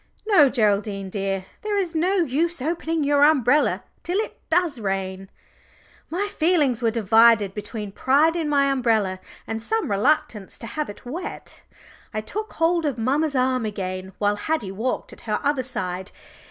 No, 0.25 0.49
Geraldine 0.49 1.11
dear, 1.11 1.45
there 1.61 1.77
is 1.77 1.93
no 1.93 2.13
use 2.15 2.59
opening 2.59 3.03
your 3.03 3.23
umbrella 3.23 3.83
till 4.01 4.17
it 4.17 4.41
does 4.49 4.79
rain." 4.79 5.29
My 6.09 6.25
feelings 6.25 6.81
were 6.81 6.89
divided 6.89 7.53
between 7.53 7.91
pride 7.91 8.35
in 8.35 8.49
my 8.49 8.71
umbrella 8.71 9.19
and 9.45 9.61
some 9.61 9.91
reluctance 9.91 10.57
to 10.57 10.65
have 10.65 10.89
it 10.89 11.05
wet! 11.05 11.61
I 12.15 12.19
took 12.21 12.53
hold 12.53 12.87
of 12.87 12.97
mamma's 12.97 13.35
arm 13.35 13.63
again, 13.63 14.13
while 14.17 14.37
Haddie 14.37 14.71
walked 14.71 15.13
at 15.13 15.21
her 15.29 15.39
other 15.43 15.61
side. 15.61 16.09